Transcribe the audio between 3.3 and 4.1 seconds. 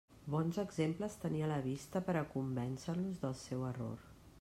seu error.